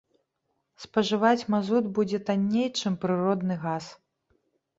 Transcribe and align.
Спажываць 0.85 1.47
мазут 1.55 1.85
будзе 1.99 2.21
танней, 2.31 2.67
чым 2.79 2.93
прыродны 3.05 3.61
газ. 3.69 3.85